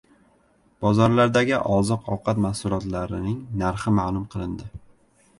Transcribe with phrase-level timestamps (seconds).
[0.85, 4.71] Bozorlardagi oziq-ovqat mahsulotlarining narxi ma'lum qilindi